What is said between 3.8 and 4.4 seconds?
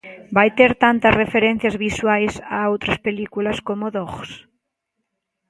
Dhogs?